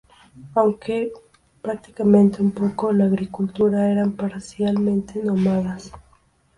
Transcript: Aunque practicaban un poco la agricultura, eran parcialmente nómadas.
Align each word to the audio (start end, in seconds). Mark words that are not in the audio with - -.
Aunque 0.55 1.11
practicaban 1.61 2.31
un 2.39 2.49
poco 2.53 2.91
la 2.91 3.05
agricultura, 3.05 3.91
eran 3.91 4.13
parcialmente 4.13 5.21
nómadas. 5.23 5.91